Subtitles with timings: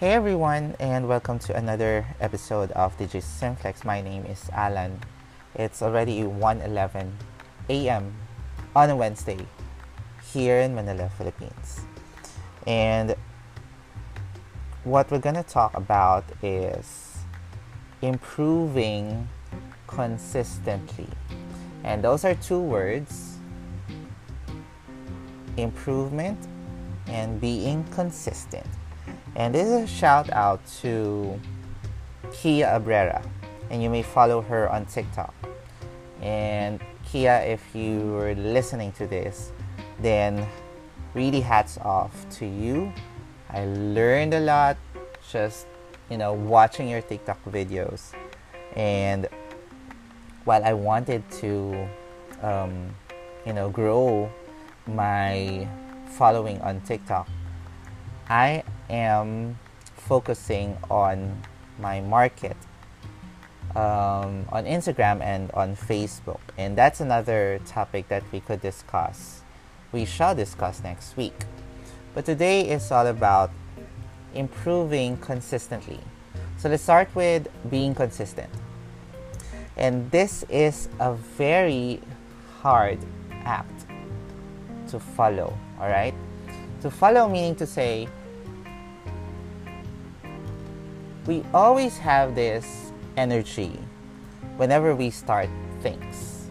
[0.00, 3.84] Hey everyone, and welcome to another episode of DJ Simflex.
[3.84, 4.98] My name is Alan.
[5.54, 7.12] It's already 1:11
[7.68, 8.14] a.m.
[8.74, 9.44] on a Wednesday
[10.32, 11.84] here in Manila, Philippines.
[12.66, 13.14] And
[14.84, 17.18] what we're gonna talk about is
[18.00, 19.28] improving
[19.86, 21.12] consistently.
[21.84, 23.36] And those are two words
[25.58, 26.38] improvement
[27.06, 28.79] and being consistent.
[29.36, 31.38] And this is a shout out to
[32.32, 33.22] Kia Abrera,
[33.70, 35.34] and you may follow her on TikTok.
[36.20, 39.52] And Kia, if you were listening to this,
[40.00, 40.46] then
[41.14, 42.92] really hats off to you.
[43.48, 44.76] I learned a lot
[45.30, 45.66] just,
[46.08, 48.12] you know, watching your TikTok videos.
[48.76, 49.28] And
[50.44, 51.88] while I wanted to,
[52.42, 52.94] um,
[53.44, 54.30] you know, grow
[54.86, 55.66] my
[56.06, 57.28] following on TikTok,
[58.30, 59.58] I am
[59.96, 61.42] focusing on
[61.80, 62.56] my market
[63.74, 66.38] um, on Instagram and on Facebook.
[66.56, 69.42] And that's another topic that we could discuss.
[69.90, 71.34] We shall discuss next week.
[72.14, 73.50] But today is all about
[74.32, 75.98] improving consistently.
[76.56, 78.50] So let's start with being consistent.
[79.76, 82.00] And this is a very
[82.60, 83.00] hard
[83.42, 83.86] act
[84.86, 86.14] to follow, all right?
[86.82, 88.08] To follow meaning to say,
[91.26, 93.78] we always have this energy
[94.56, 95.48] whenever we start
[95.82, 96.50] things.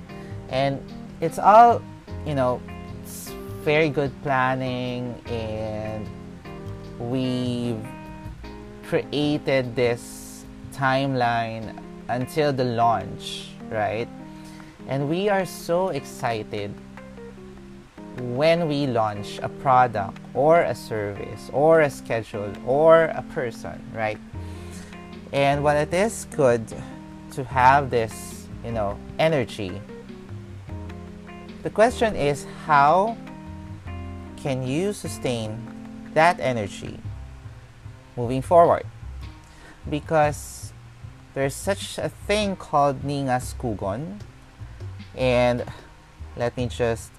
[0.50, 0.82] And
[1.22, 1.82] it's all,
[2.26, 2.62] you know,
[3.02, 3.30] it's
[3.64, 6.08] very good planning and
[7.00, 7.84] we've
[8.88, 14.08] created this timeline until the launch, right?
[14.88, 16.74] And we are so excited
[18.18, 24.18] when we launch a product or a service or a schedule or a person, right?
[25.32, 26.68] And while it is good
[27.32, 29.82] to have this, you know, energy,
[31.64, 33.18] the question is how
[34.38, 35.60] can you sustain
[36.14, 37.00] that energy
[38.16, 38.86] moving forward?
[39.90, 40.74] Because
[41.34, 44.20] there's such a thing called Ningas Kugon.
[45.16, 45.64] And
[46.36, 47.12] let me just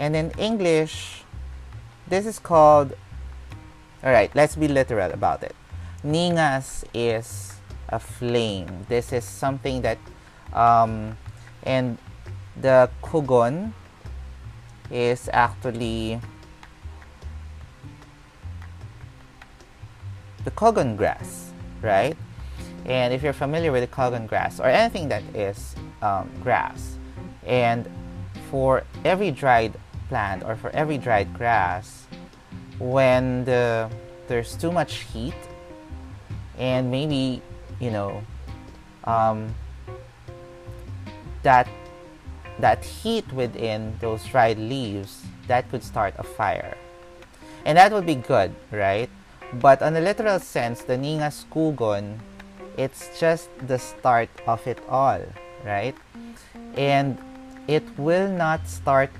[0.00, 1.24] And in English,
[2.08, 2.96] this is called,
[4.02, 5.54] all right, let's be literal about it.
[6.02, 8.86] Ningas is a flame.
[8.88, 9.98] This is something that,
[10.54, 11.18] um,
[11.64, 11.98] and
[12.58, 13.72] the kugon
[14.90, 16.18] is actually
[20.44, 21.52] the kogon grass,
[21.82, 22.16] right?
[22.86, 26.96] And if you're familiar with the kogon grass or anything that is um, grass,
[27.44, 27.86] and
[28.50, 29.76] for every dried
[30.10, 32.06] plant or for every dried grass,
[32.78, 33.88] when the,
[34.26, 35.38] there's too much heat
[36.58, 37.40] and maybe,
[37.78, 38.20] you know,
[39.04, 39.54] um,
[41.42, 41.66] that
[42.60, 46.76] that heat within those dried leaves that could start a fire.
[47.64, 49.08] And that would be good, right?
[49.54, 52.18] But on a literal sense, the Ningas Kugon,
[52.76, 55.20] it's just the start of it all,
[55.64, 55.96] right?
[56.76, 57.16] And
[57.66, 59.10] it will not start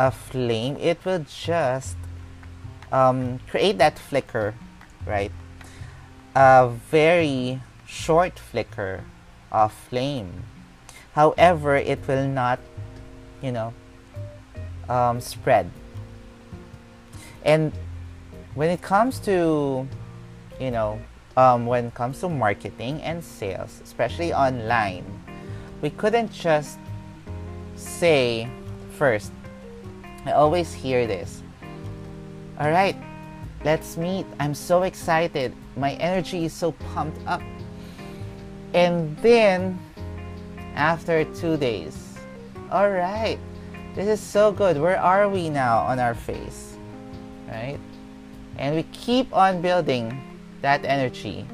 [0.00, 1.96] a flame, it will just
[2.90, 4.54] um, create that flicker,
[5.04, 5.30] right?
[6.34, 9.04] A very short flicker
[9.52, 10.44] of flame.
[11.12, 12.60] However, it will not,
[13.42, 13.74] you know,
[14.88, 15.70] um, spread.
[17.44, 17.70] And
[18.54, 19.86] when it comes to,
[20.58, 20.98] you know,
[21.36, 25.04] um, when it comes to marketing and sales, especially online,
[25.82, 26.78] we couldn't just
[27.76, 28.48] say
[28.96, 29.32] first,
[30.26, 31.42] I always hear this.
[32.58, 32.96] All right,
[33.64, 34.26] let's meet.
[34.38, 35.54] I'm so excited.
[35.76, 37.42] My energy is so pumped up.
[38.74, 39.78] And then,
[40.74, 42.18] after two days,
[42.70, 43.38] all right,
[43.94, 44.78] this is so good.
[44.78, 46.76] Where are we now on our face?
[47.48, 47.78] Right?
[48.58, 50.20] And we keep on building
[50.60, 51.46] that energy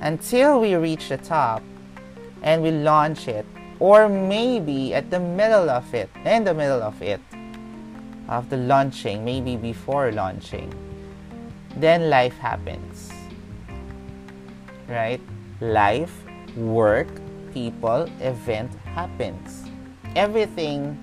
[0.00, 1.62] until we reach the top
[2.42, 3.46] and we launch it
[3.80, 7.20] or maybe at the middle of it, in the middle of it,
[8.48, 10.72] the launching, maybe before launching,
[11.76, 13.10] then life happens.
[14.86, 15.20] Right?
[15.60, 16.14] Life,
[16.56, 17.08] work,
[17.52, 19.64] people, event happens.
[20.14, 20.98] Everything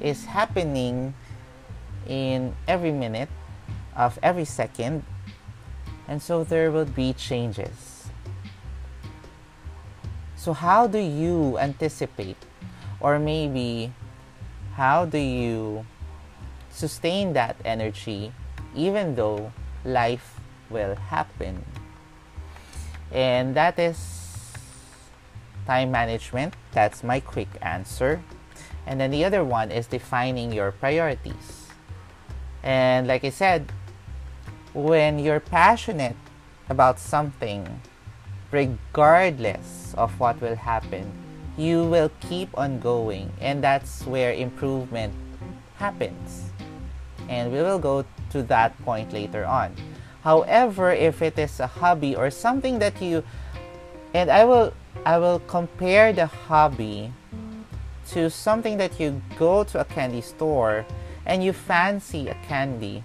[0.00, 1.14] is happening
[2.06, 3.30] in every minute
[3.96, 5.02] of every second,
[6.08, 7.95] and so there will be changes.
[10.46, 12.38] So, how do you anticipate
[13.00, 13.90] or maybe
[14.78, 15.84] how do you
[16.70, 18.30] sustain that energy
[18.72, 19.50] even though
[19.84, 20.38] life
[20.70, 21.64] will happen?
[23.10, 23.98] And that is
[25.66, 26.54] time management.
[26.70, 28.22] That's my quick answer.
[28.86, 31.74] And then the other one is defining your priorities.
[32.62, 33.72] And like I said,
[34.74, 36.14] when you're passionate
[36.68, 37.82] about something,
[38.50, 41.10] regardless of what will happen,
[41.56, 43.32] you will keep on going.
[43.40, 45.14] And that's where improvement
[45.76, 46.50] happens.
[47.28, 49.74] And we will go to that point later on.
[50.22, 53.22] However, if it is a hobby or something that you
[54.12, 54.72] and I will
[55.04, 57.12] I will compare the hobby
[58.10, 60.84] to something that you go to a candy store
[61.26, 63.04] and you fancy a candy,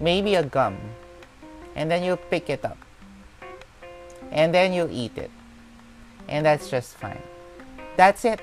[0.00, 0.78] maybe a gum,
[1.76, 2.81] and then you pick it up.
[4.32, 5.30] And then you eat it.
[6.28, 7.22] And that's just fine.
[7.96, 8.40] That's it.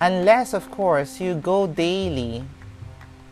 [0.00, 2.44] Unless, of course, you go daily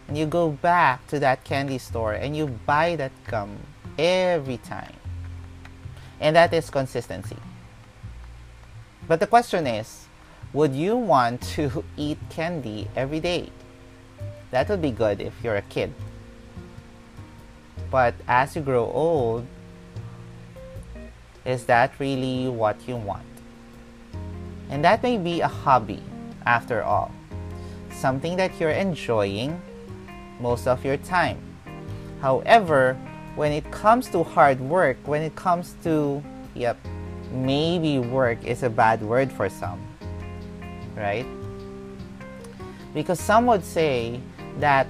[0.09, 3.59] and you go back to that candy store and you buy that gum
[3.99, 4.95] every time.
[6.21, 7.37] And that is consistency.
[9.07, 10.07] But the question is
[10.53, 13.51] would you want to eat candy every day?
[14.51, 15.93] That would be good if you're a kid.
[17.91, 19.47] But as you grow old,
[21.47, 23.23] is that really what you want?
[24.69, 26.03] And that may be a hobby
[26.45, 27.13] after all,
[27.93, 29.63] something that you're enjoying
[30.41, 31.39] most of your time.
[32.21, 32.99] However,
[33.37, 36.23] when it comes to hard work, when it comes to,
[36.55, 36.77] yep,
[37.33, 39.81] maybe work is a bad word for some,
[40.97, 41.27] right?
[42.93, 44.21] Because some would say
[44.59, 44.87] that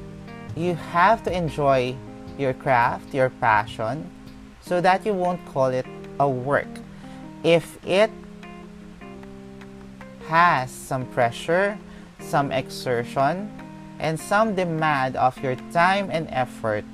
[0.57, 1.95] you have to enjoy
[2.39, 4.09] your craft, your passion,
[4.61, 5.87] so that you won't call it
[6.19, 6.69] a work.
[7.43, 8.11] If it
[10.29, 11.79] has some pressure,
[12.21, 13.51] some exertion,
[13.99, 16.85] and some demand of your time and effort,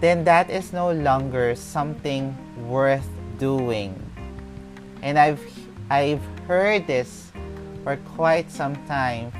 [0.00, 2.36] then that is no longer something
[2.68, 3.08] worth
[3.38, 3.94] doing.
[5.02, 5.42] And I've
[5.90, 7.32] I've heard this
[7.82, 9.32] for quite some time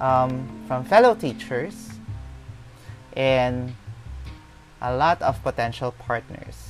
[0.00, 1.90] um, from fellow teachers
[3.14, 3.74] and
[4.82, 6.65] a lot of potential partners.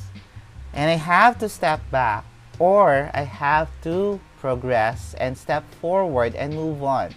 [0.77, 2.25] And I have to step back
[2.59, 7.15] or I have to progress and step forward and move on.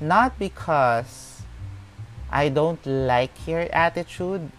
[0.00, 1.42] Not because
[2.30, 4.52] I don't like your attitude,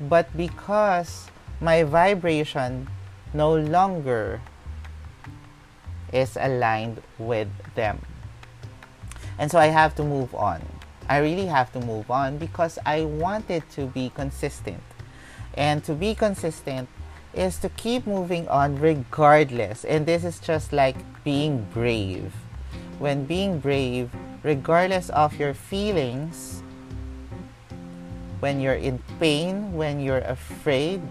[0.00, 1.30] but because
[1.60, 2.88] my vibration
[3.32, 4.40] no longer
[6.12, 8.02] is aligned with them.
[9.38, 10.66] And so I have to move on.
[11.08, 14.82] I really have to move on because I wanted to be consistent.
[15.54, 16.88] And to be consistent
[17.34, 19.84] is to keep moving on regardless.
[19.84, 22.32] And this is just like being brave.
[22.98, 24.10] When being brave,
[24.42, 26.62] regardless of your feelings,
[28.40, 31.02] when you're in pain, when you're afraid,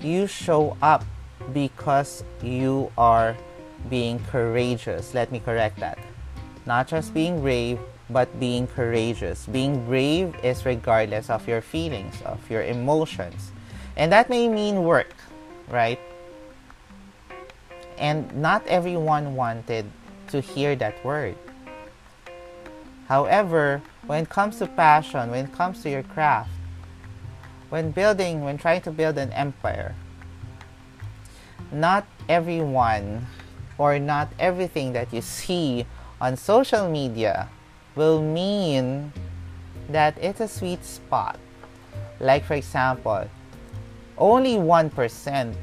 [0.00, 1.04] you show up
[1.52, 3.36] because you are
[3.88, 5.14] being courageous.
[5.14, 5.98] Let me correct that.
[6.66, 7.78] Not just being brave,
[8.10, 9.46] but being courageous.
[9.46, 13.50] Being brave is regardless of your feelings, of your emotions.
[13.96, 15.14] And that may mean work,
[15.68, 15.98] right?
[17.98, 19.86] And not everyone wanted
[20.28, 21.36] to hear that word.
[23.08, 26.50] However, when it comes to passion, when it comes to your craft,
[27.68, 29.94] when building, when trying to build an empire,
[31.70, 33.26] not everyone
[33.78, 35.86] or not everything that you see
[36.20, 37.48] on social media
[37.94, 39.12] will mean
[39.88, 41.38] that it's a sweet spot.
[42.20, 43.28] Like, for example,
[44.18, 45.54] only 1%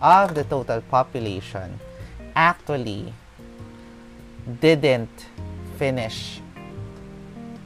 [0.00, 1.78] of the total population
[2.34, 3.12] actually
[4.60, 5.26] didn't
[5.78, 6.40] finish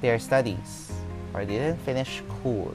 [0.00, 0.93] their studies
[1.33, 2.75] or didn't finish school.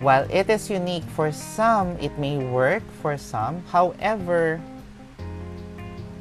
[0.00, 3.62] While it is unique for some, it may work for some.
[3.70, 4.60] However,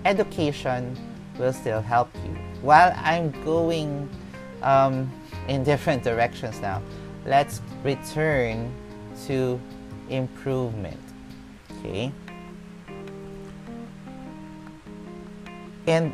[0.05, 0.95] education
[1.39, 2.37] will still help you.
[2.61, 4.07] While I'm going
[4.61, 5.09] um,
[5.47, 6.81] in different directions now,
[7.25, 8.71] let's return
[9.27, 9.59] to
[10.09, 10.99] improvement.
[11.79, 12.11] Okay?
[15.87, 16.13] And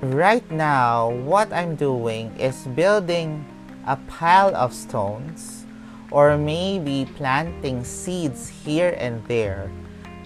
[0.00, 3.44] right now, what I'm doing is building
[3.86, 5.66] a pile of stones
[6.10, 9.70] or maybe planting seeds here and there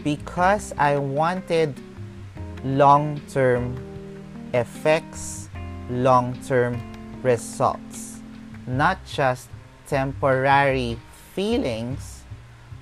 [0.05, 1.75] because I wanted
[2.65, 3.77] long term
[4.55, 5.49] effects,
[5.91, 6.81] long term
[7.23, 8.12] results,
[8.67, 9.49] not just
[9.87, 10.99] temporary
[11.35, 12.25] feelings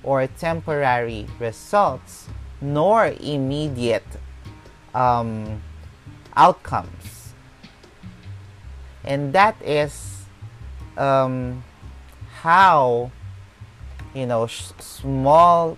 [0.03, 2.27] or temporary results,
[2.59, 4.05] nor immediate
[4.93, 5.61] um,
[6.35, 7.33] outcomes.
[9.03, 10.25] And that is
[10.97, 11.63] um,
[12.41, 13.11] how,
[14.13, 15.77] you know, sh- small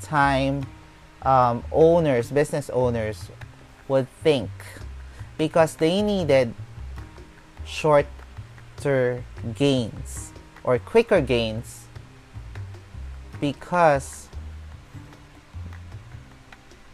[0.00, 0.66] time
[1.22, 3.30] um, owners, business owners
[3.88, 4.50] would think
[5.38, 6.54] because they needed
[8.76, 10.32] shorter gains
[10.64, 11.86] or quicker gains
[13.40, 14.28] because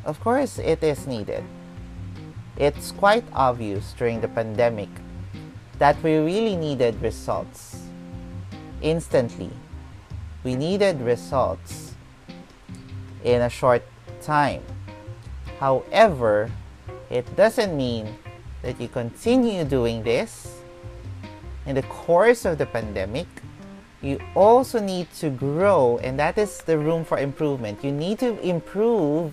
[0.05, 1.45] of course it is needed.
[2.57, 4.89] It's quite obvious during the pandemic
[5.79, 7.87] that we really needed results.
[8.81, 9.51] Instantly
[10.45, 11.95] we needed results
[13.25, 13.83] in a short
[14.21, 14.63] time.
[15.59, 16.51] However
[17.11, 18.19] it doesn't mean
[18.63, 20.52] that you continue doing this
[21.67, 23.27] in the course of the pandemic
[24.03, 27.85] you also need to grow and that is the room for improvement.
[27.85, 29.33] You need to improve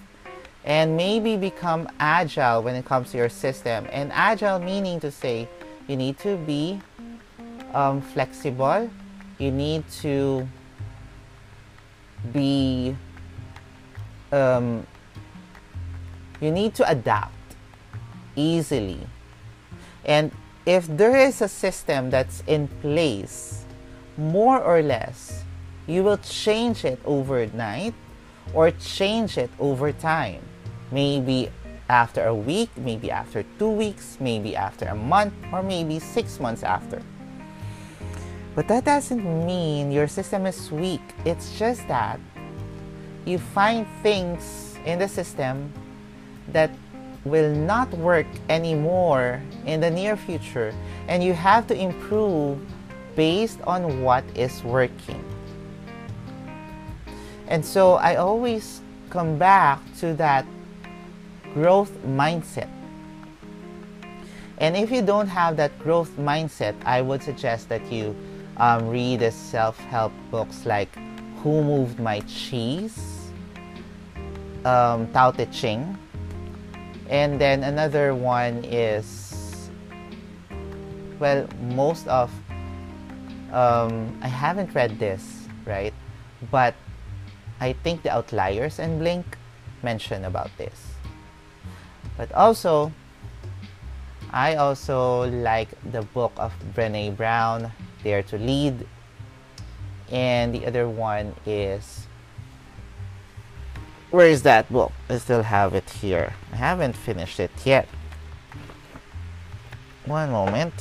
[0.64, 3.88] and maybe become agile when it comes to your system.
[3.92, 5.48] And agile meaning to say
[5.88, 6.80] you need to be
[7.74, 8.90] um, flexible.
[9.40, 10.48] You need to
[12.32, 12.96] be
[14.32, 14.86] um,
[16.40, 17.34] you need to adapt
[18.36, 19.00] easily.
[20.06, 20.32] And
[20.70, 23.66] if there is a system that's in place
[24.18, 25.44] more or less,
[25.88, 27.96] you will change it overnight
[28.54, 30.38] or change it over time.
[30.92, 31.50] Maybe
[31.90, 36.62] after a week, maybe after two weeks, maybe after a month, or maybe six months
[36.62, 37.02] after.
[38.54, 41.02] But that doesn't mean your system is weak.
[41.26, 42.20] It's just that
[43.26, 45.74] you find things in the system
[46.54, 46.70] that
[47.26, 50.74] will not work anymore in the near future,
[51.08, 52.60] and you have to improve
[53.16, 55.24] based on what is working.
[57.48, 60.46] And so I always come back to that
[61.54, 62.70] growth mindset.
[64.60, 68.16] And if you don't have that growth mindset, I would suggest that you
[68.58, 70.94] um, read the self help books like
[71.42, 73.32] Who Moved My Cheese,
[74.66, 75.98] um, Tao Te Ching.
[77.10, 79.70] And then another one is,
[81.20, 82.32] well, most of
[83.52, 85.94] um, I haven't read this, right?
[86.52, 86.76] But
[87.60, 89.38] I think the Outliers and Blink
[89.82, 90.94] mention about this.
[92.16, 92.92] But also,
[94.32, 97.72] I also like the book of Brene Brown,
[98.04, 98.86] Dare to Lead.
[100.12, 102.08] And the other one is.
[104.12, 104.92] Where is that book?
[105.08, 106.34] I still have it here.
[106.52, 107.88] I haven't finished it yet.
[110.06, 110.74] One moment.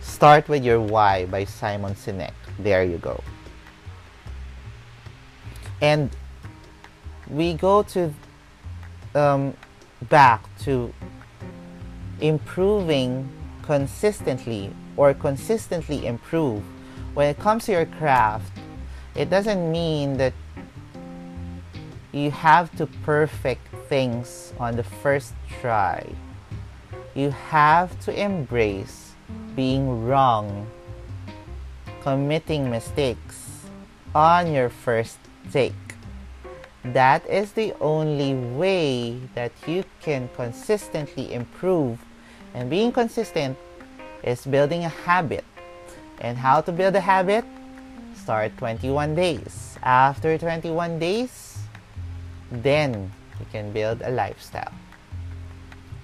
[0.00, 2.32] Start with Your Why by Simon Sinek.
[2.58, 3.22] There you go.
[5.82, 6.08] And
[7.28, 8.14] we go to
[9.14, 9.54] um,
[10.08, 10.92] back to
[12.22, 13.28] improving
[13.62, 16.62] consistently or consistently improve
[17.12, 18.50] when it comes to your craft
[19.18, 20.32] it doesn't mean that
[22.12, 26.04] you have to perfect things on the first try
[27.18, 29.10] you have to embrace
[29.56, 30.70] being wrong,
[32.00, 33.66] committing mistakes
[34.14, 35.18] on your first
[35.50, 35.74] take.
[36.84, 41.98] That is the only way that you can consistently improve.
[42.54, 43.58] And being consistent
[44.22, 45.44] is building a habit.
[46.20, 47.44] And how to build a habit?
[48.14, 49.76] Start 21 days.
[49.82, 51.47] After 21 days,
[52.50, 54.72] then you can build a lifestyle.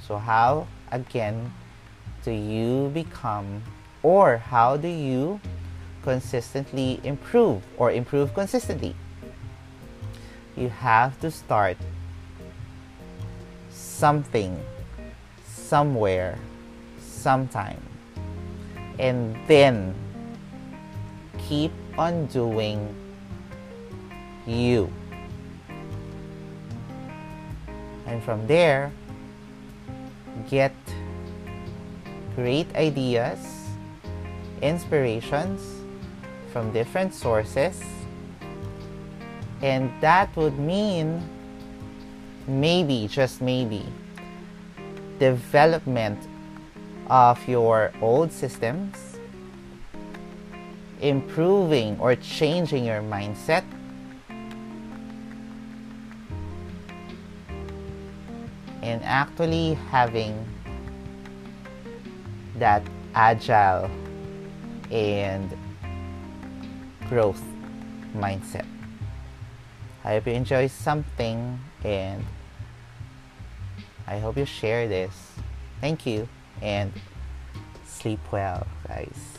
[0.07, 0.67] So, how?
[0.93, 1.53] Again,
[2.25, 3.63] do you become
[4.03, 5.41] or how do you
[6.03, 8.95] consistently improve or improve consistently?
[10.57, 11.77] You have to start
[13.71, 14.63] something,
[15.45, 16.39] somewhere,
[17.01, 17.81] sometime,
[18.99, 19.95] and then
[21.39, 22.95] keep on doing
[24.47, 24.93] you.
[28.15, 28.93] And from there,
[30.49, 30.71] get
[32.37, 33.67] great ideas,
[34.63, 35.83] inspirations
[36.53, 37.83] from different sources,
[39.63, 41.29] and that would mean
[42.47, 43.83] maybe, just maybe,
[45.19, 46.21] development
[47.11, 49.19] of your old systems,
[51.01, 53.65] improving or changing your mindset,
[58.85, 60.47] and actually having
[62.57, 62.83] that
[63.15, 63.91] agile
[64.91, 65.57] and
[67.09, 67.43] growth
[68.15, 68.67] mindset.
[70.05, 72.23] I hope you enjoy something and
[74.07, 75.33] I hope you share this.
[75.81, 76.29] Thank you
[76.61, 76.93] and
[77.87, 79.34] sleep well, guys.